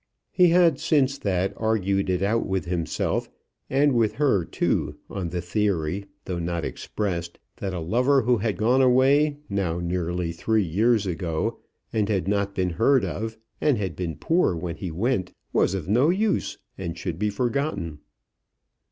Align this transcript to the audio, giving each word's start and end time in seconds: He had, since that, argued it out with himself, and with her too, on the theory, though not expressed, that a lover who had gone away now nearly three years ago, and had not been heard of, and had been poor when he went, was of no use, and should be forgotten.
He 0.31 0.47
had, 0.47 0.79
since 0.79 1.19
that, 1.19 1.53
argued 1.55 2.09
it 2.09 2.23
out 2.23 2.47
with 2.47 2.65
himself, 2.65 3.29
and 3.69 3.93
with 3.93 4.13
her 4.13 4.43
too, 4.43 4.95
on 5.11 5.29
the 5.29 5.41
theory, 5.43 6.05
though 6.25 6.39
not 6.39 6.65
expressed, 6.65 7.37
that 7.57 7.75
a 7.75 7.79
lover 7.79 8.23
who 8.23 8.37
had 8.37 8.57
gone 8.57 8.81
away 8.81 9.37
now 9.47 9.79
nearly 9.79 10.31
three 10.31 10.63
years 10.63 11.05
ago, 11.05 11.59
and 11.93 12.09
had 12.09 12.27
not 12.27 12.55
been 12.55 12.71
heard 12.71 13.05
of, 13.05 13.37
and 13.61 13.77
had 13.77 13.95
been 13.95 14.15
poor 14.15 14.55
when 14.55 14.77
he 14.77 14.89
went, 14.89 15.33
was 15.53 15.75
of 15.75 15.87
no 15.87 16.09
use, 16.09 16.57
and 16.79 16.97
should 16.97 17.19
be 17.19 17.29
forgotten. 17.29 17.99